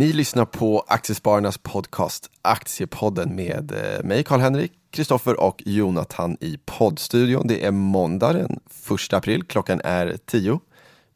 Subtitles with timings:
[0.00, 7.46] Ni lyssnar på Aktiespararnas podcast Aktiepodden med eh, mig Karl-Henrik, Kristoffer och Jonathan i poddstudion.
[7.46, 8.60] Det är måndag den
[9.08, 10.60] 1 april, klockan är 10.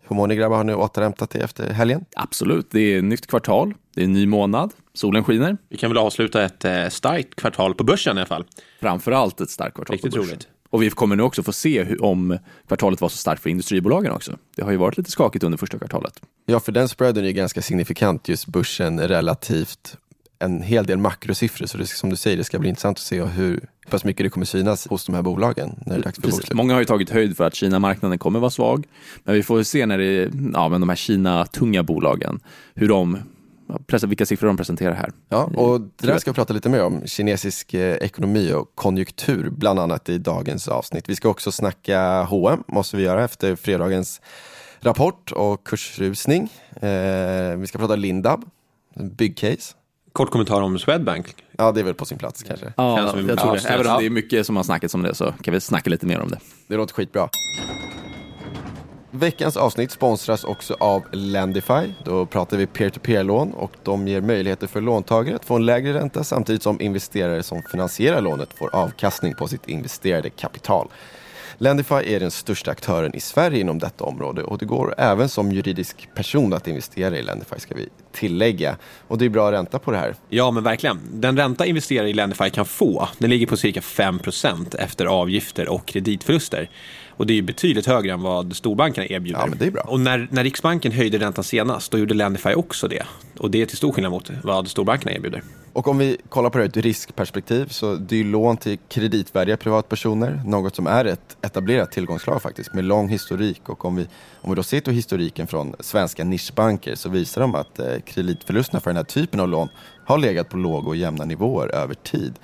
[0.08, 0.56] Hur mår ni grabbar?
[0.56, 2.04] Har ni återhämtat er efter helgen?
[2.16, 5.56] Absolut, det är nytt kvartal, det är en ny månad, solen skiner.
[5.68, 8.44] Vi kan väl avsluta ett eh, starkt kvartal på börsen i alla fall.
[8.80, 10.30] Framförallt ett starkt kvartal Riktigt på börsen.
[10.30, 10.48] roligt.
[10.74, 12.38] Och vi kommer nu också få se hur, om
[12.68, 14.38] kvartalet var så starkt för industribolagen också.
[14.56, 16.20] Det har ju varit lite skakigt under första kvartalet.
[16.46, 19.96] Ja, för den spreaden är ju ganska signifikant, just börsen relativt
[20.38, 21.66] en hel del makrosiffror.
[21.66, 23.60] Så det, som du säger, det ska bli intressant att se hur
[23.90, 26.40] pass mycket det kommer synas hos de här bolagen när det är dags för Precis.
[26.40, 26.56] bokslut.
[26.56, 28.86] Många har ju tagit höjd för att Kina-marknaden kommer vara svag.
[29.24, 32.40] Men vi får se när det ja, men de här Kina-tunga bolagen,
[32.74, 33.18] hur de,
[34.06, 35.12] vilka siffror de presenterar här.
[35.28, 39.50] Ja, och det där ska vi prata lite mer om, kinesisk eh, ekonomi och konjunktur,
[39.50, 41.08] bland annat i dagens avsnitt.
[41.08, 44.20] Vi ska också snacka H&M måste vi göra efter fredagens
[44.80, 46.42] rapport och kursrusning.
[46.76, 48.44] Eh, vi ska prata Lindab,
[48.94, 49.74] byggcase.
[50.12, 51.34] Kort kommentar om Swedbank.
[51.58, 52.72] Ja, det är väl på sin plats kanske.
[52.76, 53.68] Ja, jag tror det.
[53.68, 56.06] Även om det är mycket som har snackats om det så kan vi snacka lite
[56.06, 56.38] mer om det.
[56.66, 57.28] Det låter skitbra.
[59.16, 61.92] Veckans avsnitt sponsras också av Lendify.
[62.04, 66.24] Då pratar vi peer-to-peer-lån och de ger möjligheter för låntagare att få en lägre ränta
[66.24, 70.88] samtidigt som investerare som finansierar lånet får avkastning på sitt investerade kapital.
[71.58, 75.52] Lendify är den största aktören i Sverige inom detta område och det går även som
[75.52, 78.76] juridisk person att investera i Lendify ska vi tillägga.
[79.08, 80.14] Och det är bra ränta på det här.
[80.28, 81.00] Ja, men verkligen.
[81.12, 85.86] Den ränta investerare i Lendify kan få, den ligger på cirka 5% efter avgifter och
[85.86, 86.70] kreditförluster.
[87.16, 89.40] Och det är ju betydligt högre än vad storbankerna erbjuder.
[89.40, 89.82] Ja, men det är bra.
[89.82, 93.02] Och när, när Riksbanken höjde räntan senast, då gjorde Lendify också det.
[93.38, 95.42] Och det är till stor skillnad mot vad storbankerna erbjuder.
[95.74, 98.78] Och om vi kollar på det ur ett riskperspektiv så det är ju lån till
[98.88, 104.06] kreditvärdiga privatpersoner, något som är ett etablerat tillgångslag faktiskt med lång historik och om vi,
[104.40, 108.80] om vi då ser till historiken från svenska nischbanker så visar de att eh, kreditförlusterna
[108.80, 109.68] för den här typen av lån
[110.04, 112.34] har legat på låga och jämna nivåer över tid.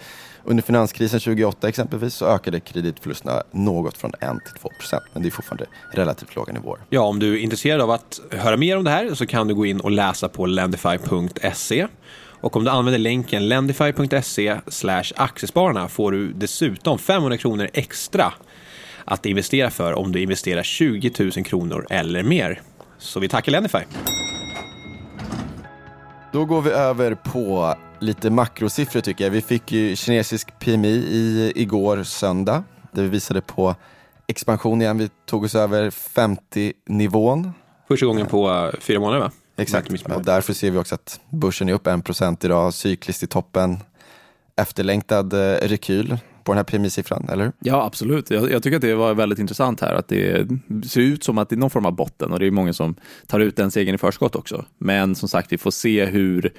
[0.44, 5.28] Under finanskrisen 2008 exempelvis så ökade kreditförlusterna något från 1 till 2 procent men det
[5.28, 6.80] är fortfarande relativt låga nivåer.
[6.90, 9.54] Ja, om du är intresserad av att höra mer om det här så kan du
[9.54, 11.86] gå in och läsa på lendify.se.
[12.40, 14.60] Och om du använder länken lendify.se
[15.16, 18.32] aktiespararna får du dessutom 500 kronor extra
[19.04, 22.60] att investera för om du investerar 20 000 kronor eller mer.
[22.98, 23.78] Så vi tackar Lendify.
[26.32, 29.30] Då går vi över på lite makrosiffror tycker jag.
[29.30, 32.64] Vi fick ju kinesisk PMI i, igår söndag.
[32.92, 33.74] Där vi visade på
[34.26, 34.98] expansion igen.
[34.98, 37.52] Vi tog oss över 50-nivån.
[37.88, 39.30] Första gången på fyra månader va?
[39.56, 43.78] Exakt, och därför ser vi också att börsen är upp 1% idag, cykliskt i toppen.
[44.56, 47.52] Efterlängtad eh, rekyl på den här PMI-siffran, eller hur?
[47.58, 48.30] Ja, absolut.
[48.30, 50.48] Jag, jag tycker att det var väldigt intressant här, att det
[50.86, 52.94] ser ut som att det är någon form av botten och det är många som
[53.26, 54.64] tar ut den segern i förskott också.
[54.78, 56.52] Men som sagt, vi får se hur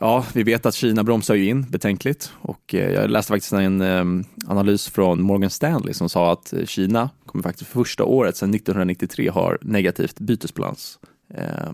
[0.00, 3.80] Ja, vi vet att Kina bromsar ju in betänkligt och eh, jag läste faktiskt en
[3.80, 4.04] eh,
[4.46, 9.28] analys från Morgan Stanley som sa att Kina kommer faktiskt för första året sedan 1993
[9.28, 10.98] har negativt bytesbalans.
[11.34, 11.70] Eh,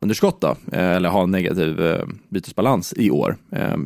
[0.00, 1.80] underskott då, eller ha en negativ
[2.28, 3.36] bytesbalans i år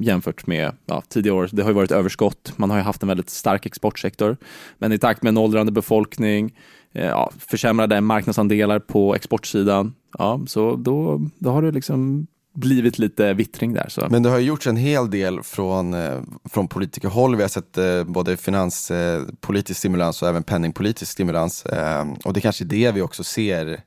[0.02, 1.48] jämfört med ja, tidigare år.
[1.52, 4.36] Det har ju varit överskott, man har ju haft en väldigt stark exportsektor.
[4.78, 6.58] Men i takt med en åldrande befolkning,
[6.92, 13.72] ja, försämrade marknadsandelar på exportsidan, ja, så då, då har det liksom blivit lite vittring
[13.72, 13.88] där.
[13.88, 14.06] Så.
[14.10, 17.36] Men det har gjorts en hel del från, eh, från politikerhåll.
[17.36, 21.66] Vi har sett eh, både finanspolitisk stimulans och även penningpolitisk stimulans.
[21.66, 23.80] Eh, och det kanske är det vi också ser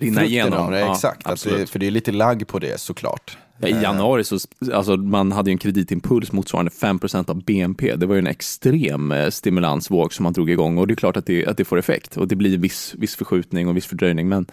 [0.00, 0.72] Rinna igenom.
[0.72, 3.38] Ja, Exakt, det, för det är lite lagg på det såklart.
[3.58, 4.38] Ja, I januari så,
[4.72, 7.96] alltså man hade ju en kreditimpuls motsvarande 5% av BNP.
[7.96, 11.16] Det var ju en extrem eh, stimulansvåg som man drog igång och det är klart
[11.16, 14.28] att det, att det får effekt och det blir viss, viss förskjutning och viss fördröjning.
[14.28, 14.46] Men,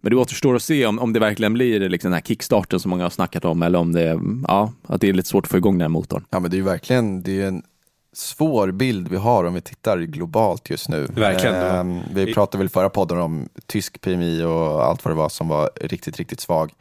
[0.00, 2.90] men det återstår att se om, om det verkligen blir liksom den här kickstarten som
[2.90, 5.56] många har snackat om eller om det, ja, att det är lite svårt att få
[5.56, 6.24] igång den här motorn.
[6.30, 7.62] Ja men det är ju verkligen, det är en
[8.12, 11.06] svår bild vi har om vi tittar globalt just nu.
[11.14, 11.54] Verkligen.
[11.54, 15.48] Ehm, vi pratade väl förra podden om tysk PMI och allt vad det var som
[15.48, 16.72] var riktigt, riktigt svag.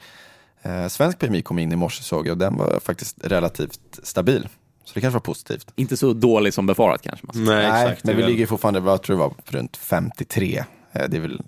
[0.62, 4.48] Eh, svensk PMI kom in i morse såg jag och den var faktiskt relativt stabil.
[4.86, 5.72] Så det kanske var positivt.
[5.76, 7.26] Inte så dålig som befarat kanske.
[7.26, 7.56] Man ska.
[7.56, 8.04] Nej, exakt.
[8.04, 10.64] men Det vi ligger fortfarande, vad tror jag var, runt 53.
[10.92, 11.42] Eh, det är väl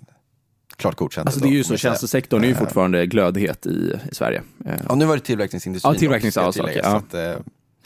[0.76, 1.26] klart godkänt.
[1.26, 4.42] Alltså det är ju så, tjänstesektorn är ju fortfarande glödhet i, i Sverige.
[4.66, 5.94] Eh, Ja, nu var det tillverkningsindustrin.
[5.94, 7.36] Ja, tillverknings- också, ska jag ja, tillägga, okej,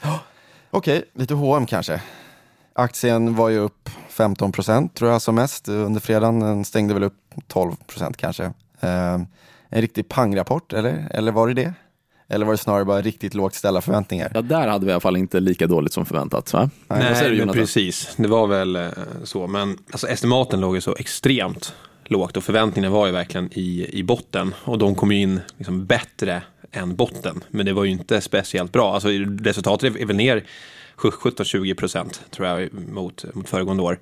[0.03, 0.15] eh.
[0.71, 2.01] Okej, lite H&M kanske.
[2.73, 6.39] Aktien var ju upp 15 procent tror jag som mest under fredagen.
[6.39, 7.13] Den stängde väl upp
[7.47, 8.43] 12 procent kanske.
[8.79, 9.13] Eh,
[9.69, 11.07] en riktig pangrapport, eller?
[11.11, 11.73] Eller var det det?
[12.29, 14.31] Eller var det snarare bara riktigt lågt ställda förväntningar?
[14.33, 16.53] Ja, där hade vi i alla fall inte lika dåligt som förväntat.
[16.53, 16.69] Va?
[16.87, 17.53] Nej, du, men Jonathan?
[17.53, 18.13] precis.
[18.17, 18.87] Det var väl eh,
[19.23, 19.47] så.
[19.47, 21.73] Men alltså, estimaten låg ju så extremt
[22.11, 25.85] lågt och förväntningarna var ju verkligen i, i botten och de kom ju in liksom
[25.85, 27.43] bättre än botten.
[27.49, 28.93] Men det var ju inte speciellt bra.
[28.93, 29.09] Alltså,
[29.39, 30.43] resultatet är väl ner
[30.97, 33.99] 17-20 procent tror jag mot, mot föregående år.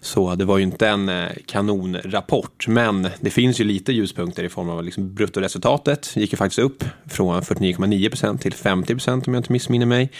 [0.00, 4.48] Så det var ju inte en eh, kanonrapport, men det finns ju lite ljuspunkter i
[4.48, 9.34] form av liksom bruttoresultatet gick ju faktiskt upp från 49,9 procent till 50 procent om
[9.34, 10.10] jag inte missminner mig,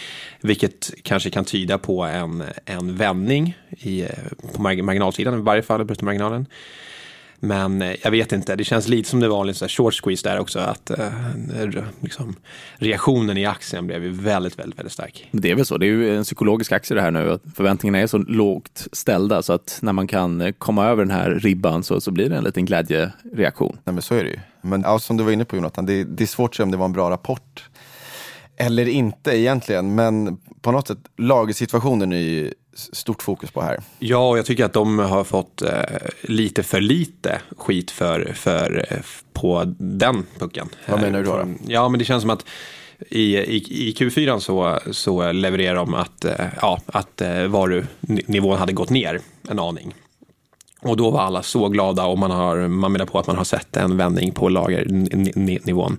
[0.41, 4.09] vilket kanske kan tyda på en, en vändning i, eh,
[4.55, 6.47] på marginalsidan, i varje fall bruttomarginalen.
[7.41, 10.39] Men eh, jag vet inte, det känns lite som det var en short squeeze där
[10.39, 10.59] också.
[10.59, 11.09] Att eh,
[12.01, 12.37] liksom,
[12.77, 15.29] reaktionen i aktien blev ju väldigt, väldigt, väldigt stark.
[15.33, 17.39] Det är väl så, det är ju en psykologisk aktie det här nu.
[17.55, 21.31] Förväntningarna är så lågt ställda så att när man kan eh, komma över den här
[21.31, 23.79] ribban så, så blir det en liten glädjereaktion.
[23.85, 24.39] Nej men så är det ju.
[24.61, 26.71] Men ja, som du var inne på Jonathan, det, det är svårt att säga om
[26.71, 27.69] det var en bra rapport
[28.57, 33.81] eller inte egentligen, men på något sätt lagersituationen är ju stort fokus på här.
[33.99, 35.71] Ja, och jag tycker att de har fått eh,
[36.23, 38.99] lite för lite skit för, för, eh,
[39.33, 40.69] på den pucken.
[40.87, 41.37] Vad menar du då?
[41.37, 41.47] då?
[41.67, 42.45] Ja, men det känns som att
[43.11, 48.73] i, i, i Q4 så, så levererar de att, eh, ja, att eh, varunivån hade
[48.73, 49.95] gått ner en aning.
[50.83, 53.45] Och då var alla så glada och man, har, man menar på att man har
[53.45, 55.99] sett en vändning på lagernivån.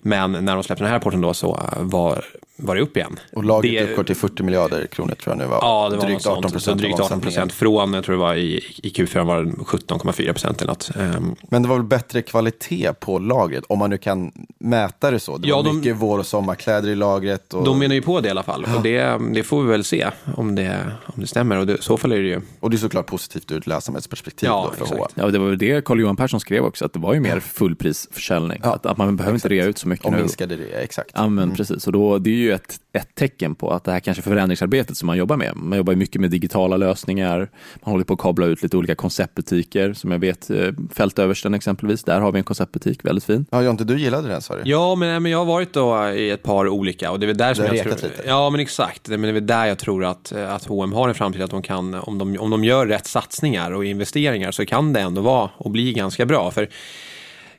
[0.00, 2.24] Men när de släppte den här rapporten då så var
[2.58, 3.18] var det upp igen.
[3.32, 5.58] Och lagret det, uppgår till 40 miljarder kronor tror jag nu var.
[5.62, 6.80] Ja, det var drygt 18 procent.
[6.80, 10.62] Drygt 18 procent från, jag tror det var i, i Q4 var det 17,4 procent
[10.62, 10.90] eller något.
[10.96, 15.20] Um, Men det var väl bättre kvalitet på lagret, om man nu kan mäta det
[15.20, 15.38] så.
[15.38, 17.54] Det ja, var de, mycket vår och sommarkläder i lagret.
[17.54, 17.64] Och...
[17.64, 18.64] De menar ju på det i alla fall.
[18.68, 18.76] Ja.
[18.76, 21.58] Och det, det får vi väl se om det, om det stämmer.
[21.58, 22.40] Och det, så fall är det ju.
[22.60, 25.14] Och det är såklart positivt ur ett lönsamhetsperspektiv ja, då för exakt.
[25.14, 28.60] Ja, det var väl det Carl-Johan Persson skrev också, att det var ju mer fullprisförsäljning.
[28.62, 29.52] Ja, att, att man behöver exakt.
[29.52, 30.18] inte rea ut så mycket och nu.
[30.18, 31.10] Och minskade det, exakt.
[31.14, 31.56] Ja, men mm.
[31.56, 31.86] precis.
[31.86, 35.06] Och då, det är ju ett, ett tecken på att det här kanske förändringsarbetet som
[35.06, 35.56] man jobbar med.
[35.56, 37.50] Man jobbar mycket med digitala lösningar,
[37.84, 42.04] man håller på att kabla ut lite olika konceptbutiker som jag vet, eh, Fältöversten exempelvis,
[42.04, 43.46] där har vi en konceptbutik, väldigt fin.
[43.50, 44.62] Ja, Jonte, du gillade den sa du?
[44.64, 47.36] Ja, men, men jag har varit då i ett par olika och det är väl
[47.36, 47.92] där som jag tror...
[47.92, 48.10] Lite.
[48.26, 49.08] Ja, men exakt.
[49.08, 51.62] Men det är väl där jag tror att, att H&M har en framtid, att de
[51.62, 55.50] kan, om de, om de gör rätt satsningar och investeringar så kan det ändå vara
[55.56, 56.50] och bli ganska bra.
[56.50, 56.68] För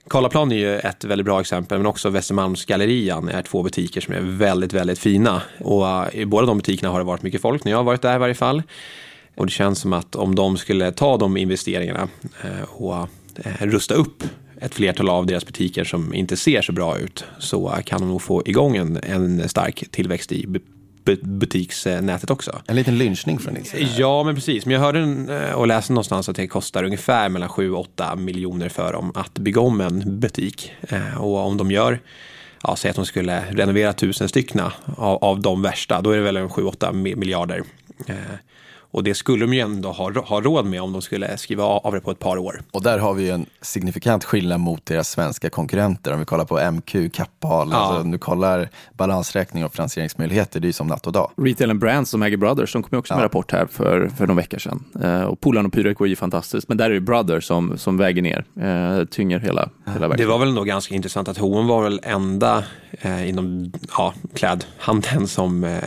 [0.10, 4.20] Karlaplan är ju ett väldigt bra exempel, men också Västermalmsgallerian är två butiker som är
[4.22, 5.42] väldigt, väldigt fina.
[5.60, 8.02] Och eh, i båda de butikerna har det varit mycket folk när jag har varit
[8.02, 8.64] där i varje fall.
[9.36, 12.08] Och det känns som att om de skulle ta de investeringarna
[12.44, 12.96] eh, och
[13.36, 14.24] eh, rusta upp
[14.62, 18.22] ett flertal av deras butiker som inte ser så bra ut så kan de nog
[18.22, 20.46] få igång en, en stark tillväxt i
[21.22, 22.62] butiksnätet också.
[22.68, 23.90] En liten lynchning från din sida.
[23.98, 24.66] Ja, men precis.
[24.66, 25.00] Men jag hörde
[25.50, 29.62] eh, och läste någonstans att det kostar ungefär mellan 7-8 miljoner för dem att bygga
[29.62, 30.74] om en butik.
[30.82, 32.00] Eh, och om de gör
[32.64, 36.24] ja, säg att de skulle renovera tusen styckna av, av de värsta, då är det
[36.24, 37.64] väl en 7-8 miljarder.
[38.08, 38.16] Eh,
[38.92, 41.94] och det skulle de ju ändå ha, ha råd med om de skulle skriva av
[41.94, 42.62] det på ett par år.
[42.72, 46.14] Och där har vi ju en signifikant skillnad mot deras svenska konkurrenter.
[46.14, 47.78] Om vi kollar på MQ, Kappahl, ja.
[47.78, 51.32] alltså, om du kollar balansräkning och finansieringsmöjligheter, det är ju som natt och dag.
[51.38, 53.26] Retail and Brands som äger Brothers, de kom också med ja.
[53.26, 54.84] rapport här för, för någon vecka sedan.
[55.04, 57.98] Eh, och Polarn och Pyret går ju fantastiskt, men där är det Brothers som, som
[57.98, 61.84] väger ner, eh, tynger hela, hela Det var väl ändå ganska intressant att H&M var
[61.84, 65.80] väl enda eh, inom ja, klädhandeln som eh,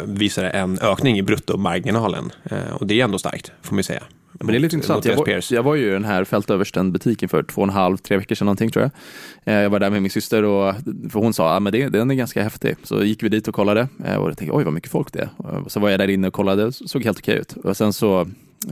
[0.00, 2.32] visade en ökning i bruttomarginalen.
[2.50, 4.02] Eh, och det är ändå starkt, får man säga.
[4.38, 5.04] Men det är lite intressant.
[5.04, 8.16] Jag var, jag var ju i den här Fältöversten-butiken för två och en halv, tre
[8.16, 8.90] veckor sedan någonting tror jag.
[9.54, 10.74] Eh, jag var där med min syster och
[11.10, 12.76] för hon sa att ah, det, den är ganska häftig.
[12.82, 15.20] Så gick vi dit och kollade eh, och jag tänkte oj vad mycket folk det
[15.20, 15.28] är.
[15.68, 17.52] Så var jag där inne och kollade, såg helt okej ut.
[17.52, 18.28] Och sen så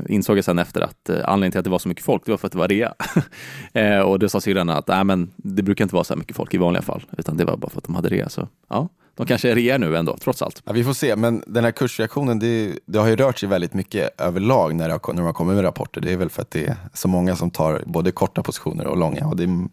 [0.08, 2.30] insåg jag sen efter att eh, anledningen till att det var så mycket folk, det
[2.30, 2.94] var för att det var rea.
[3.72, 6.36] eh, och då sa syrran att äh, men det brukar inte vara så här mycket
[6.36, 8.28] folk i vanliga fall, utan det var bara för att de hade rea.
[8.28, 10.62] Så ja, de kanske är rea nu ändå, trots allt.
[10.64, 13.74] Ja, vi får se, men den här kursreaktionen, det, det har ju rört sig väldigt
[13.74, 16.00] mycket överlag när, det har, när man kommer med rapporter.
[16.00, 18.96] Det är väl för att det är så många som tar både korta positioner och
[18.96, 19.26] långa.
[19.26, 19.68] Och det är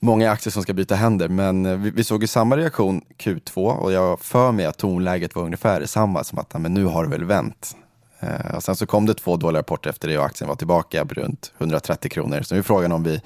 [0.00, 3.56] många aktier som ska byta händer, men eh, vi, vi såg ju samma reaktion Q2
[3.56, 7.10] och jag för mig att tonläget var ungefär detsamma, som att men nu har det
[7.10, 7.76] väl vänt.
[8.24, 11.04] Eh, och sen så kom det två dåliga rapporter efter det och aktien var tillbaka
[11.04, 12.42] på runt 130 kronor.
[12.42, 13.20] Så nu är frågan om vi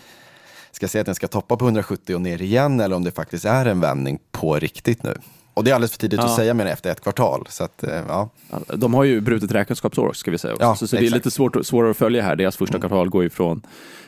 [0.72, 3.44] ska se att den ska toppa på 170 och ner igen eller om det faktiskt
[3.44, 5.18] är en vändning på riktigt nu.
[5.58, 6.26] Och det är alldeles för tidigt ja.
[6.26, 7.46] att säga men efter ett kvartal.
[7.48, 8.30] Så att, eh, ja.
[8.74, 10.66] De har ju brutit räkenskapsår ska vi säga också.
[10.66, 12.36] Ja, så, så det är lite svårt, svårare att följa här.
[12.36, 12.88] Deras första mm.
[12.88, 13.62] kvartal går ju från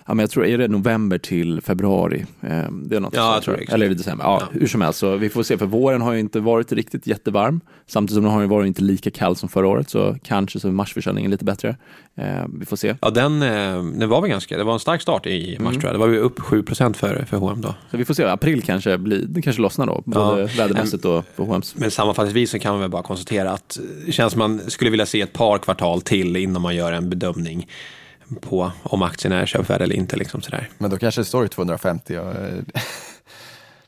[0.07, 2.27] ja, men jag tror, är det november till februari?
[2.41, 3.73] Eh, det är något ja, jag tror det.
[3.73, 4.25] Eller är det december?
[4.25, 6.73] Ja, ja, hur som helst, så vi får se, för våren har ju inte varit
[6.73, 10.17] riktigt jättevarm, samtidigt som den har ju varit inte lika kall som förra året, så
[10.23, 11.77] kanske så är marsförsäljningen lite bättre.
[12.15, 12.97] Eh, vi får se.
[13.01, 15.81] Ja, den, eh, den var väl ganska, det var en stark start i mars mm.
[15.81, 17.75] tror jag, det var ju upp 7 för, för H&M då.
[17.91, 20.49] Så vi får se, april kanske blir, det kanske lossnar då, både ja.
[20.57, 21.63] vädermässigt och för H&M.
[21.75, 25.07] Men sammanfattningsvis så kan man väl bara konstatera att det känns som man skulle vilja
[25.07, 27.69] se ett par kvartal till innan man gör en bedömning
[28.41, 30.17] på om aktien är köpvärd eller inte.
[30.17, 30.69] Liksom sådär.
[30.79, 32.17] Men då kanske det står 250.
[32.17, 32.35] Och,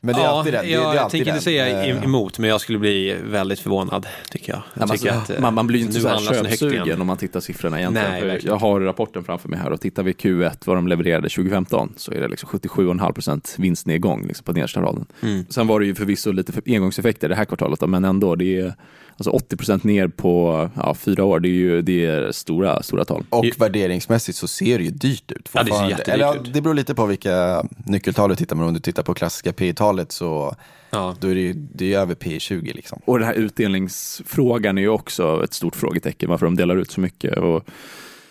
[0.05, 0.65] Men det är ja, alltid den.
[0.65, 1.33] Det, jag, det jag tänker den.
[1.33, 4.61] inte säga Eh, emot, men jag skulle bli väldigt förvånad, tycker jag.
[4.73, 7.07] jag Ja, tycker alltså, att, eh, man, man blir ju inte så här köpsugen om
[7.07, 8.27] man tittar siffrorna egentligen.
[8.27, 11.93] Nej, jag har rapporten framför mig här och tittar vi Q1 vad de levererade 2015
[11.97, 15.05] så är det liksom 77,5% vinstnedgång liksom på nedersta raden.
[15.21, 15.45] Mm.
[15.49, 18.73] Sen var det ju förvisso lite engångseffekter det här kvartalet då, men ändå det är
[19.17, 21.39] alltså 80% ner på ja, fyra år.
[21.39, 23.23] Det är ju det är stora, stora tal.
[23.29, 25.49] Och värderingsmässigt så ser det ju dyrt ut.
[25.53, 26.53] Ja, det ser jättedyrt Eller, ja, ut.
[26.53, 28.61] Det beror lite på vilka nyckeltal du tittar på.
[28.63, 30.55] Om du tittar på klassiska P talet så
[30.93, 31.15] Ja.
[31.19, 32.99] då är det ju det är över P 20 liksom.
[33.05, 37.01] Och den här utdelningsfrågan är ju också ett stort frågetecken varför de delar ut så
[37.01, 37.37] mycket.
[37.37, 37.63] Och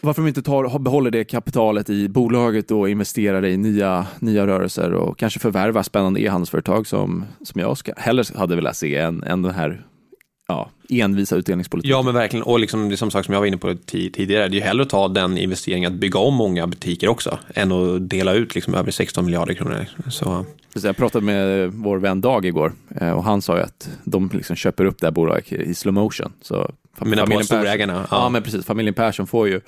[0.01, 4.47] varför de inte tar, behåller det kapitalet i bolaget och investerar det i nya, nya
[4.47, 9.23] rörelser och kanske förvärvar spännande e-handelsföretag som, som jag ska, hellre hade velat se än,
[9.23, 9.87] än den här
[10.49, 11.91] ja, envisa utdelningspolitiken.
[11.97, 12.43] Ja, men verkligen.
[12.43, 14.59] Och liksom, det är som sagt som jag var inne på ti- tidigare, det är
[14.59, 18.33] ju hellre att ta den investeringen att bygga om många butiker också, än att dela
[18.35, 19.87] ut liksom över 16 miljarder kronor.
[20.11, 20.45] Så,
[20.83, 24.57] Jag pratade med vår vän Dag igår eh, och han sa ju att de liksom
[24.57, 26.33] köper upp det här bolaget i slow motion.
[26.43, 28.07] Så fam- jag menar på Persson- storägarna.
[28.11, 28.29] Ja.
[28.29, 28.67] men precis.
[28.67, 29.61] Familjen Persson får ju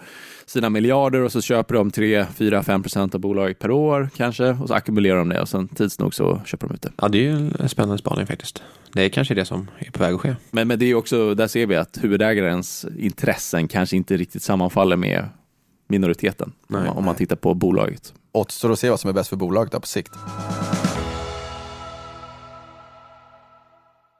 [0.47, 4.49] sina miljarder och så köper de 3, 4, 5 procent av bolaget per år kanske
[4.49, 6.93] och så ackumulerar de det och sen tids nog så köper de ut det.
[6.97, 8.63] Ja, det är ju en spännande spaning faktiskt.
[8.93, 10.37] Det är kanske det som är på väg att ske.
[10.51, 14.43] Men, men det är ju också, där ser vi att huvudägarens intressen kanske inte riktigt
[14.43, 15.29] sammanfaller med
[15.89, 16.79] minoriteten Nej.
[16.81, 18.15] om, man, om man tittar på bolaget.
[18.33, 20.13] Återstår att se vad som är bäst för bolaget då på sikt.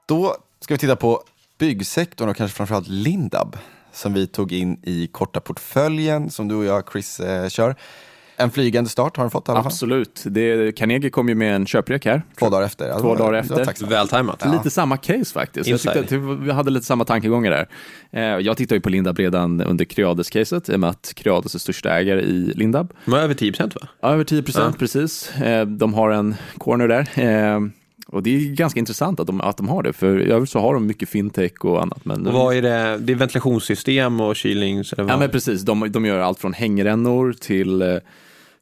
[0.09, 1.23] Då ska vi titta på
[1.59, 3.57] byggsektorn och kanske framförallt Lindab
[3.93, 7.75] som vi tog in i korta portföljen som du och jag Chris eh, kör.
[8.37, 9.67] En flygande start har den fått i alla fall.
[9.67, 10.23] Absolut.
[10.27, 12.23] Det, Carnegie kom ju med en köprek här.
[12.39, 12.99] Två dagar efter.
[13.01, 13.87] Två dagar det efter.
[13.87, 14.43] Vältajmat.
[14.45, 14.53] Ja.
[14.53, 15.69] Lite samma case faktiskt.
[15.69, 17.69] Jag tyckte att vi hade lite samma tankegångar där.
[18.11, 21.59] Eh, Jag tittar ju på Lindab redan under Creades-caset, i och med att Creades är
[21.59, 22.93] största ägare i Lindab.
[23.05, 23.89] De har över 10 procent va?
[24.01, 24.79] Ja, Över 10 procent, Ja.
[24.79, 25.31] precis.
[25.35, 25.69] precis.
[25.79, 27.09] De har en corner där.
[27.55, 27.61] Eh,
[28.15, 30.59] Och det är ganska intressant att de, att de har det, för i övrigt så
[30.59, 32.05] har de mycket fintech och annat.
[32.05, 32.99] Men Och vad är det?
[32.99, 34.93] Det är ventilationssystem och kylnings...
[34.93, 35.13] Eller vad?
[35.13, 37.97] Ja men precis, de, de gör allt från hängrännor till eh,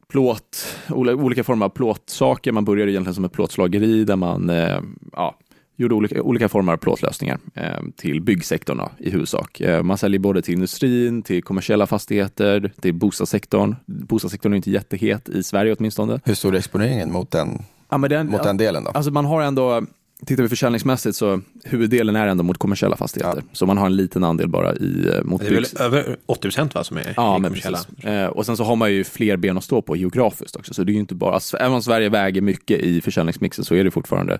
[0.07, 2.51] plåt, olika former av plåtsaker.
[2.51, 4.79] Man började egentligen som ett plåtslageri där man eh,
[5.11, 5.35] ja,
[5.75, 9.61] gjorde olika, olika former av plåtlösningar eh, till byggsektorn då, i huvudsak.
[9.61, 13.75] Eh, man säljer både till industrin, till kommersiella fastigheter, till bostadssektorn.
[13.85, 16.19] Bostadssektorn är inte jättehet i Sverige åtminstone.
[16.25, 18.91] Hur stor är exponeringen mot den, Ja, men den, mot den delen då?
[18.91, 19.83] Alltså man har ändå,
[20.25, 23.43] tittar vi försäljningsmässigt så huvuddelen är ändå mot kommersiella fastigheter.
[23.53, 26.41] Så man har en liten andel bara i, eh, mot Det är väl över 80
[26.41, 27.79] procent va, som är Ja, kommersiella?
[28.03, 30.73] Eh, och sen så har man ju fler ben att stå på geografiskt också.
[30.73, 33.75] Så det är ju inte bara, alltså, även om Sverige väger mycket i försäljningsmixen så
[33.75, 34.39] är det fortfarande,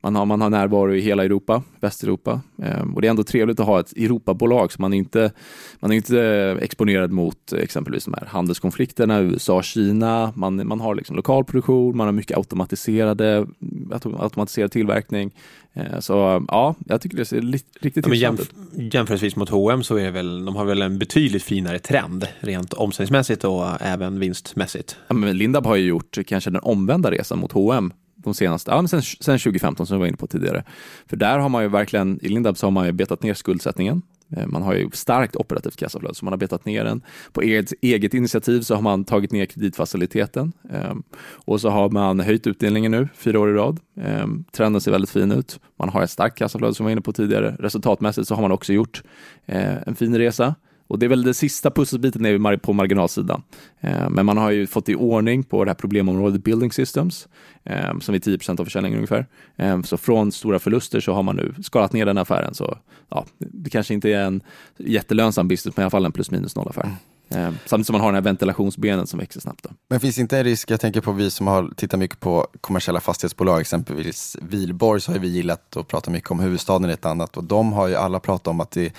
[0.00, 2.40] man har, man har närvaro i hela Europa, Västeuropa.
[2.62, 5.32] Eh, och det är ändå trevligt att ha ett Europabolag så man är inte,
[5.80, 6.20] man är inte
[6.60, 10.32] exponerad mot exempelvis de här handelskonflikterna, USA, Kina.
[10.36, 13.46] Man, man har liksom lokal produktion, man har mycket automatiserade,
[13.90, 15.30] auto- automatiserad tillverkning.
[15.72, 18.40] Eh, så ja, jag tycker det ser riktigt Ja, intressant jämf
[18.76, 18.94] ut.
[18.94, 23.44] jämförelsevis mot H&M så är väl, de har väl en betydligt finare trend rent omsättningsmässigt
[23.44, 24.96] och även vinstmässigt.
[25.08, 27.92] Ja, men Lindab har ju gjort kanske den omvända resan mot H&M
[28.28, 30.64] de senaste, ja, men sen, sen 2015 som vi var inne på tidigare.
[31.06, 34.02] För där har man ju verkligen, i Lindab så har man ju betat ner skuldsättningen.
[34.36, 37.02] Eh, man har ju starkt operativt kassaflöde, så man har betat ner den.
[37.32, 40.52] På eget, eget initiativ så har man tagit ner kreditfaciliteten.
[40.70, 41.02] Ehm,
[41.46, 43.80] och så har man höjt utdelningen nu, fyra år i rad.
[44.00, 45.60] Ehm, trenden ser väldigt fin ut.
[45.78, 47.56] Man har ett starkt kassaflöde som vi var inne på tidigare.
[47.58, 49.02] Resultatmässigt så har man också gjort
[49.46, 50.54] eh, en fin resa.
[50.88, 53.42] Och det är väl den sista pusselbiten är på marginalsidan.
[53.80, 57.28] Eh, men man har ju fått i ordning på det här problemområdet Building Systems,
[57.64, 59.26] eh, som är 10 av försäljningen ungefär.
[59.56, 62.54] Eh, så från stora förluster så har man nu skalat ner den affären.
[62.54, 62.78] Så
[63.08, 64.40] ja, det kanske inte är en
[64.76, 66.84] jättelönsam business, men i alla fall en plus minus noll affär.
[66.84, 66.96] Mm.
[67.30, 69.62] Eh, Samtidigt som man har den här ventilationsbenen som växer snabbt.
[69.62, 69.70] Då.
[69.88, 73.00] Men finns inte en risk, jag tänker på vi som har tittat mycket på kommersiella
[73.00, 77.36] fastighetsbolag, exempelvis Vilborg, så har vi gillat att prata mycket om huvudstaden är ett annat
[77.36, 78.92] och de har ju alla pratat om att det,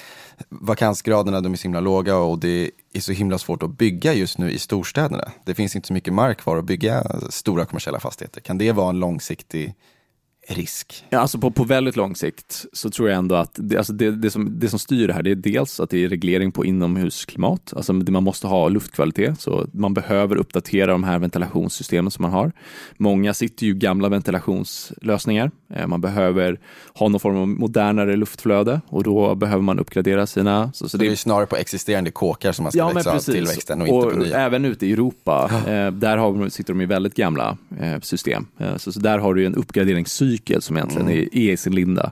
[0.49, 4.37] vakansgraderna de är så himla låga och det är så himla svårt att bygga just
[4.37, 5.31] nu i storstäderna.
[5.45, 8.41] Det finns inte så mycket mark kvar att bygga stora kommersiella fastigheter.
[8.41, 9.75] Kan det vara en långsiktig
[10.49, 11.05] risk?
[11.09, 14.11] Ja, alltså på, på väldigt lång sikt så tror jag ändå att det, alltså det,
[14.11, 16.65] det, som, det som styr det här det är dels att det är reglering på
[16.65, 17.73] inomhusklimat.
[17.75, 22.51] Alltså man måste ha luftkvalitet så man behöver uppdatera de här ventilationssystemen som man har.
[22.97, 25.51] Många sitter ju i gamla ventilationslösningar.
[25.75, 26.59] Eh, Man behöver
[26.93, 30.71] ha någon form av modernare luftflöde och då behöver man uppgradera sina.
[30.73, 33.81] Så, så Så det är snarare på existerande kåkar som man ska växa av tillväxten
[33.81, 34.37] och, inte på nya.
[34.37, 38.45] även ute i Europa, eh, där har, sitter de i väldigt gamla eh, system.
[38.57, 41.19] Eh, så, så där har du en uppgraderingscykel som egentligen Mm.
[41.19, 42.11] är, är i sin linda.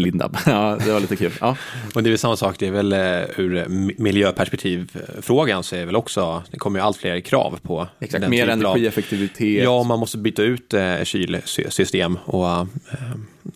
[0.00, 0.36] Lindab.
[0.46, 1.32] Ja, det var lite kul.
[1.40, 1.56] Ja.
[1.94, 2.98] Och det är väl samma sak, det är väl eh,
[3.36, 3.64] ur
[4.02, 8.48] miljöperspektiv-frågan så är det väl också, det kommer ju allt fler krav på Exakt, mer
[8.48, 9.64] energieffektivitet.
[9.64, 12.64] Ja, man måste byta ut eh, kylsystem och eh,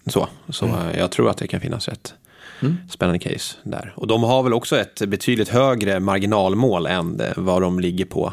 [0.07, 0.29] så.
[0.49, 2.15] Så eh, jag tror att det kan finnas ett
[2.63, 2.77] Mm.
[2.91, 3.93] spännande case där.
[3.97, 8.33] Och de har väl också ett betydligt högre marginalmål än eh, vad de ligger på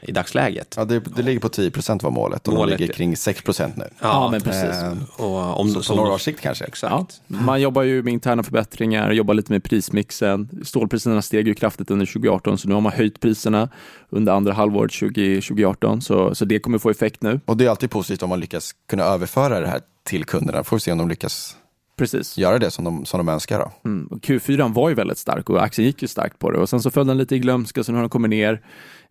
[0.00, 0.74] i dagsläget.
[0.76, 3.42] Ja, det, det ligger på 10 procent var målet och Målet, de ligger kring 6
[3.42, 3.84] procent nu.
[4.00, 4.82] Ja, men precis.
[4.82, 6.64] Eh, Och om, så på några års sikt kanske.
[6.64, 6.92] Exakt.
[6.92, 10.48] Ja, man jobbar ju med interna förbättringar, jobbar lite med prismixen.
[10.64, 13.68] Stålpriserna steg ju kraftigt under 2018, så nu har man höjt priserna
[14.10, 17.40] under andra halvåret 20, 2018, så, så det kommer få effekt nu.
[17.44, 20.64] Och det är alltid positivt om man lyckas kunna överföra det här till kunderna.
[20.64, 21.56] Får vi se om de lyckas
[21.96, 22.38] Precis.
[22.38, 23.58] göra det som de, som de önskar.
[23.58, 23.88] Då.
[23.90, 24.06] Mm.
[24.06, 26.82] Och Q4 var ju väldigt stark och aktien gick ju starkt på det och sen
[26.82, 28.60] så föll den lite i glömska så nu har den kommit ner.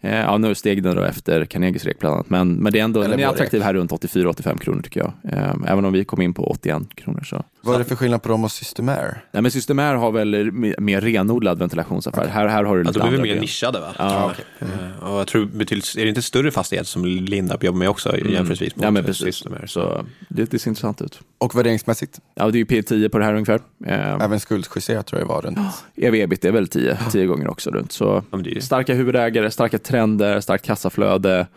[0.01, 2.83] Eh, ja, nu steg den då efter Carnegies rek bland annat, men, men det är
[2.83, 5.13] ändå, Eller den är attraktiv här runt 84-85 kronor tycker jag.
[5.33, 7.43] Eh, även om vi kom in på 81 kronor så.
[7.61, 9.21] Vad är det för skillnad på dem och Systemair?
[9.31, 12.27] Nej, men Systemair har väl mer- renodlad ventilationsaffär.
[12.27, 13.41] Här, här har du lite de är väl andra mer ben.
[13.41, 13.93] nischade va?
[13.99, 17.89] Ja, Eh, Och jag tror betydligt, är det inte större fastighet som Lindab jobbar med
[17.89, 18.85] också jämförelsevis mot Mm.
[18.85, 19.25] Ja, men precis.
[19.35, 19.65] Systemair?
[19.65, 21.19] Så det, det ser intressant ut.
[21.37, 23.59] Och värderingsmässigt, Ja, det är ju P10 på det här ungefär.
[23.85, 25.57] Även skuldjusterat tror jag var runt.
[25.95, 27.91] EV-ebit är väl 10, 10 gånger också runt.
[27.91, 31.47] Så Ja, men det är ju- starka huvudägare, starka trender, starkt kassaflöde.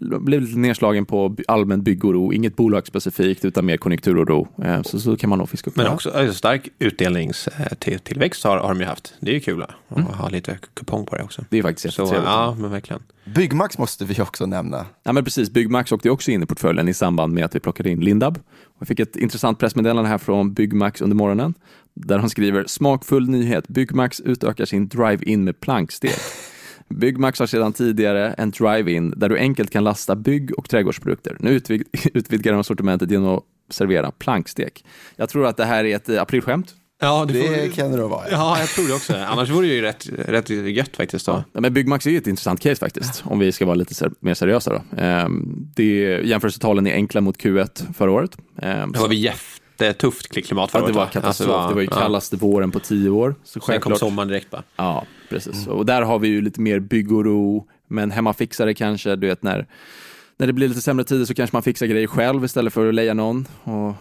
[0.00, 4.48] Blev lite nedslagen på allmän byggoro, inget bolag specifikt utan mer konjunkturoro.
[4.64, 8.68] Eh, Så, så kan man nog fiska upp Men också alltså, stark utdelningstillväxt har, har
[8.68, 9.14] de ju haft.
[9.20, 11.44] Det är ju kul att ha lite kupong på det också.
[11.50, 12.30] Det är faktiskt Så jättetrevligt.
[12.30, 13.02] ja, men verkligen.
[13.34, 14.86] Byggmax måste vi också nämna.
[15.02, 17.90] Ja, men precis, Byggmax åkte också in i portföljen i samband med att vi plockade
[17.90, 18.38] in Lindab.
[18.78, 21.54] Jag fick ett intressant pressmeddelande här från Byggmax under morgonen
[21.94, 23.68] där han skriver smakfull nyhet.
[23.68, 26.14] Byggmax utökar sin drive-in med planksteg.
[26.94, 31.36] Byggmax har sedan tidigare en drive-in där du enkelt kan lasta bygg och trädgårdsprodukter.
[31.40, 34.84] Nu utvid- utvidgar de sortimentet genom att servera plankstek.
[35.16, 36.74] Jag tror att det här är ett eh, aprilskämt.
[37.02, 38.24] Ja, det, får, Det kan det vara.
[38.30, 38.36] Ja.
[38.36, 39.14] ja, jag tror det också.
[39.16, 41.26] Annars vore det ju rätt, rätt gött faktiskt.
[41.26, 41.44] Då.
[41.52, 44.12] Ja, men Byggmax är ju ett intressant case faktiskt, om vi ska vara lite ser-
[44.20, 44.70] mer seriösa.
[44.72, 44.96] Då.
[45.02, 45.42] Ehm,
[45.76, 48.36] det, jämförelsetalen är enkla mot Q1 förra året.
[48.62, 49.16] Ehm, Det var väl
[49.86, 51.10] jättetufft klimat förra Ja, det var va?
[51.12, 51.50] katastrof.
[51.50, 51.96] Alltså, det var ju ja.
[52.00, 53.34] kallaste våren på tio år.
[53.44, 54.62] Så Sen kom sommaren direkt bara.
[54.76, 55.66] ja, precis.
[55.66, 59.66] Och där har vi ju lite mer byggoro, men hemmafixare kanske, du vet när,
[60.36, 62.94] när det blir lite sämre tider så kanske man fixar grejer själv istället för att
[62.94, 63.46] leja någon.
[63.64, 63.94] Och,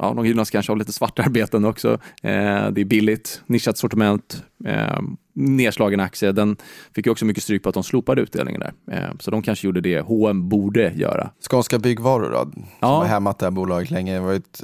[0.00, 1.92] ja, de gynnas kanske av lite svartarbeten också.
[2.22, 4.98] Eh, det är billigt, nischat sortiment, eh,
[5.34, 6.32] nedslagen aktie.
[6.32, 6.56] Den
[6.94, 8.72] fick ju också mycket stryk på att de slopade utdelningen där.
[8.96, 11.30] Eh, så de kanske gjorde det H&M borde göra.
[11.50, 12.86] Skånska Byggvaror då, som Ja.
[12.98, 14.14] har hämmat det här bolaget länge.
[14.14, 14.62] Det var ett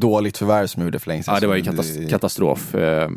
[0.00, 1.34] dåligt förvärv som gjorde för länge sedan.
[1.34, 3.08] Ja, det var ju katas- katastrof eh.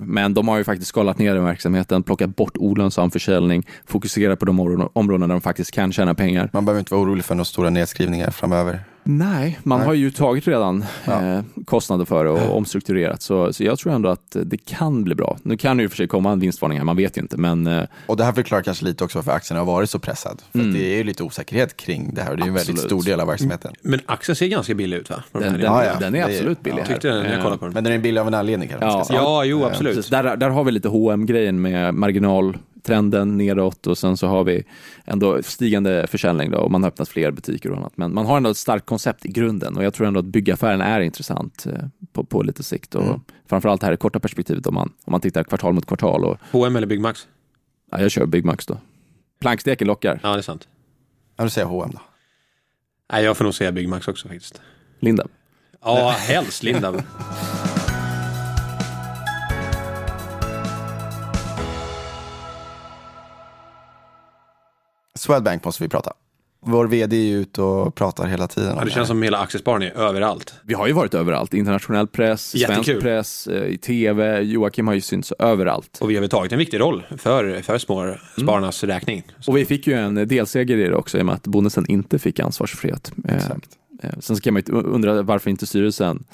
[0.00, 4.44] Men de har ju faktiskt skalat ner den verksamheten, plockat bort olönsam försäljning, fokuserat på
[4.44, 4.60] de
[4.92, 6.50] områden där de faktiskt kan tjäna pengar.
[6.52, 8.80] Man behöver inte vara orolig för några stora nedskrivningar framöver.
[9.10, 9.86] Nej, man Nej.
[9.86, 11.22] har ju tagit redan Ja.
[11.26, 13.22] eh, kostnader för det och omstrukturerat.
[13.22, 15.36] Så, så jag tror ändå att det kan bli bra.
[15.42, 17.36] Nu kan det ju för sig komma en vinstvarning här, man vet ju inte.
[17.36, 20.42] Men eh, Och det här förklarar kanske lite också varför aktien har varit så pressad.
[20.52, 22.54] För att det är ju lite osäkerhet kring det här och det är ju en
[22.54, 22.84] väldigt Mm.
[22.84, 23.02] Absolut.
[23.02, 23.72] stor del av verksamheten.
[23.82, 25.22] Men aktien ser ganska billig ut va?
[25.32, 26.84] Den, här den, Ja, den är absolut billig.
[26.86, 27.74] Tyckte den jag Eh, kollade på den.
[27.74, 29.06] Men den är billig av en anledning kanske Ja.
[29.10, 29.96] Ja, jo Eh, absolut.
[29.96, 31.94] Precis, där, där har vi lite hm grejen med
[32.88, 34.64] marginaltrenden neråt och sen så har vi
[35.04, 37.96] ändå stigande försäljning då, och man har öppnat fler butiker och annat.
[37.96, 40.80] Men man har ändå ett starkt koncept i grunden och jag tror ändå att byggaffären
[40.80, 41.72] är intressant eh,
[42.12, 43.20] på, på lite sikt och Mm.
[43.48, 46.24] framförallt här i korta perspektivet om man, om man tittar kvartal mot kvartal.
[46.24, 47.26] Och, H&M eller Byggmax?
[47.90, 48.78] ja, jag kör Byggmax då.
[49.40, 50.20] Planksteken lockar.
[50.22, 50.68] Ja, det är sant.
[51.36, 52.00] Ja, du säger H&M då.
[53.12, 54.60] Nej, jag får nog säga Byggmax också faktiskt.
[55.00, 55.26] Linda.
[55.84, 57.02] Ja, helst Lindab.
[65.18, 66.12] Swedbank måste vi prata.
[66.60, 68.74] Vår vd är ju ute och pratar hela tiden.
[68.78, 70.54] Ja, det känns som hela aktiespararen är överallt.
[70.64, 71.54] Vi har ju varit överallt.
[71.54, 72.84] Internationell press, Jättekul.
[72.84, 74.40] svensk press, eh, i tv.
[74.40, 75.98] Joakim har ju synts överallt.
[76.00, 79.22] Och vi har väl tagit en viktig roll för, för småspararnas räkning.
[79.46, 82.18] Och vi fick ju en delseger i det också i och med att bonusen inte
[82.18, 83.12] fick ansvarsfrihet.
[83.28, 83.68] Eh, Exakt.
[84.02, 86.24] eh, Sen så kan man ju undra varför inte styrelsen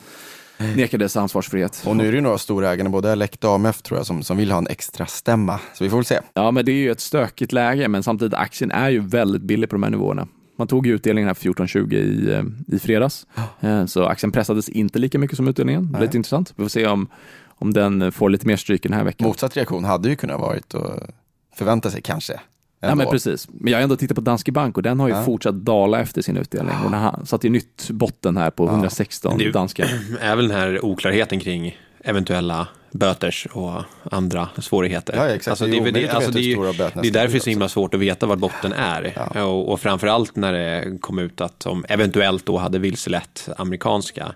[0.59, 1.83] nekades ansvarsfrihet.
[1.87, 4.23] Och nu är det ju några stora ägare, både Elect och AMF tror jag, som,
[4.23, 5.61] som vill ha en extra stämma.
[5.75, 6.21] Så vi får väl se.
[6.35, 9.71] Ja, men det är ju ett stökigt läge, men samtidigt aktien är ju väldigt billig
[9.71, 10.29] på de här nivåerna.
[10.59, 13.27] Man tog ju utdelningen här för 14,20 i, eh, i fredags,
[13.61, 15.89] Eh, så aktien pressades inte lika mycket som utdelningen.
[15.93, 16.01] Nej.
[16.01, 16.53] Lite intressant.
[16.57, 17.09] Vi får se om,
[17.47, 19.29] om den får lite mer stryk den här veckan.
[19.29, 21.11] Motsatt reaktion hade ju kunnat varit att
[21.57, 22.41] förvänta sig kanske.
[22.89, 23.49] Ja, men precis.
[23.53, 25.25] Men jag har ändå tittat på Danske Bank och den har ju Ja.
[25.25, 26.75] fortsatt dala efter sin utdelning.
[26.85, 29.89] Och den har satt ju nytt botten här på 116 Det är danska.
[30.21, 35.15] är väl den här oklarheten kring eventuella böters och andra svårigheter.
[35.17, 35.49] Ja, exakt.
[35.49, 37.33] Alltså, Det är det, är det, att alltså, det, är, ju- det är ska därför
[37.33, 39.13] det är så himla svårt att veta var botten är.
[39.35, 39.45] Ja.
[39.45, 44.33] Och, och framförallt när det kom ut att de eventuellt då hade vilselett amerikanska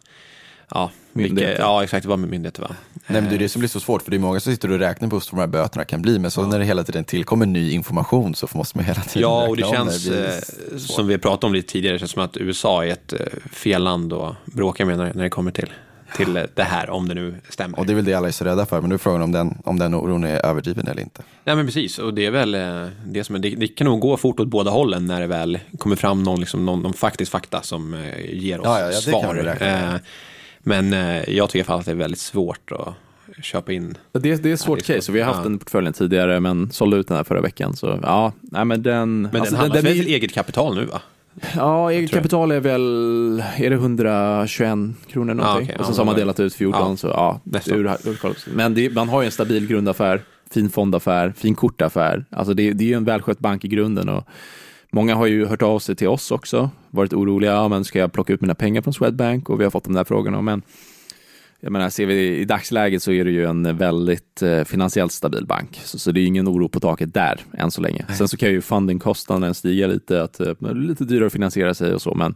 [0.70, 1.48] Ja, Myndigheter.
[1.48, 2.76] vilka, ja exakt, det var med myndigheter va?
[3.07, 4.70] Nej men det är det som blir så svårt för det är många som sitter
[4.70, 6.85] och räknar på hur stora de här böterna kan bli men så när det hela
[6.85, 10.26] tiden tillkommer ny information så måste man hela tiden Ja, och det känns, blir
[10.72, 13.18] eh, som vi pratade om lite tidigare, det känns som att USA är ett eh,
[13.52, 15.72] fel land att bråka med när, det kommer till,
[16.16, 17.78] till eh, det här, om det nu stämmer.
[17.78, 19.33] Och det är väl det alla är så rädda för men då är frågan om
[19.33, 21.22] den, om den oron är överdriven eller inte.
[21.44, 22.52] Nej men precis, och det är väl
[23.07, 25.59] det som är, det, det kan nog gå fort åt båda hållen när det väl
[25.78, 27.96] kommer fram någon, liksom, någon, någon faktisk fakta som
[28.28, 30.00] ger oss Ja, ja, ja, det svar.
[30.61, 32.94] Men eh, jag tycker i alla fall att det är väldigt svårt att
[33.44, 33.94] köpa in.
[34.12, 35.42] Det, det är ett svårt är case vi har haft Ja.
[35.42, 37.77] den portföljen tidigare men sålde ut den här förra veckan.
[37.77, 39.23] Så ja, nej men den...
[39.23, 41.01] Men alltså, den handlar väl är- till eget kapital nu va?
[41.57, 45.64] Ja, eget kapital är väl, är det 121 kronor någonting?
[45.64, 45.77] okej.
[45.79, 47.40] och sen så har man delat ut 14, Ja, så ja.
[47.66, 52.25] Ur, ur, men det, man har ju en stabil grundaffär, fin fondaffär, fin kortaffär.
[52.31, 54.25] Alltså det, det är ju en välskött bank i grunden och
[54.90, 58.12] många har ju hört av sig till oss också, varit oroliga, ja, men ska jag
[58.12, 59.51] plocka ut mina pengar från Swedbank?
[59.51, 60.62] Och vi har fått de där frågorna, men
[61.61, 65.46] jag menar, ser vi i dagsläget så är det ju en väldigt eh, finansiellt stabil
[65.46, 65.81] bank.
[65.85, 68.05] Så, så det är ingen oro på taket där än så länge.
[68.18, 72.03] Sen så kan ju fundingkostnaden stiga lite, att eh, lite dyrare att finansiera sig och
[72.03, 72.35] så, men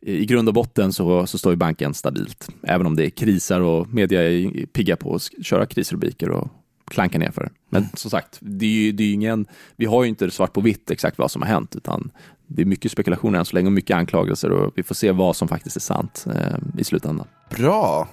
[0.00, 2.48] i grund och botten så, så står ju banken stabilt.
[2.62, 6.48] Även om det är krisar och media är pigga på att köra krisrubriker och
[6.88, 7.50] klanka ner för det.
[7.68, 9.46] Men som sagt, det är ju, det är ingen,
[9.76, 12.10] vi har ju inte svart på vitt exakt vad som har hänt, utan
[12.46, 15.36] det är mycket spekulationer än så länge och mycket anklagelser och vi får se vad
[15.36, 17.26] som faktiskt är sant eh, i slutändan.
[17.50, 18.08] Bra!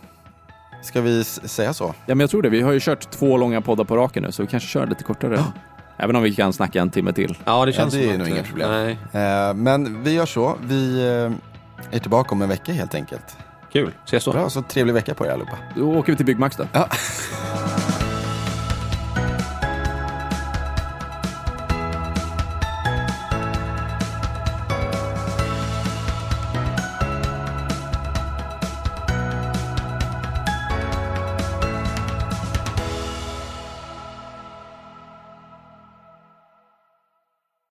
[0.83, 1.85] Ska vi säga så?
[1.85, 2.49] Ja, men jag tror det.
[2.49, 5.03] Vi har ju kört två långa poddar på raken nu, så vi kanske kör lite
[5.03, 5.43] kortare.
[5.97, 7.37] Även om vi kan snacka en timme till.
[7.45, 8.71] Ja, det känns det är som nog inga eh, problem.
[8.71, 13.37] Nej, Eh, men vi gör så, vi eh, är tillbaka om en vecka helt enkelt.
[13.71, 14.31] kul, ses då.
[14.31, 15.57] Bra, så trevlig vecka på er allihopa.
[15.75, 16.67] Då åker vi till Byggmax då.
[16.73, 16.89] Ja.